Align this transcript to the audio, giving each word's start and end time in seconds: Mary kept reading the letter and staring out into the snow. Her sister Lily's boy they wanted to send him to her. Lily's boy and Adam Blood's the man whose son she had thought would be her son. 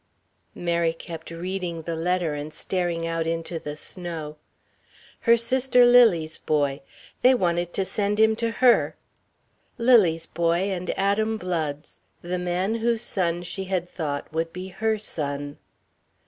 Mary 0.55 0.93
kept 0.93 1.29
reading 1.29 1.83
the 1.83 1.95
letter 1.95 2.33
and 2.33 2.55
staring 2.55 3.05
out 3.05 3.27
into 3.27 3.59
the 3.59 3.77
snow. 3.77 4.35
Her 5.19 5.37
sister 5.37 5.85
Lily's 5.85 6.39
boy 6.39 6.81
they 7.21 7.35
wanted 7.35 7.71
to 7.73 7.85
send 7.85 8.19
him 8.19 8.35
to 8.37 8.49
her. 8.49 8.95
Lily's 9.77 10.25
boy 10.25 10.71
and 10.71 10.89
Adam 10.97 11.37
Blood's 11.37 11.99
the 12.23 12.39
man 12.39 12.73
whose 12.73 13.03
son 13.03 13.43
she 13.43 13.65
had 13.65 13.87
thought 13.87 14.33
would 14.33 14.51
be 14.51 14.69
her 14.69 14.97
son. 14.97 15.59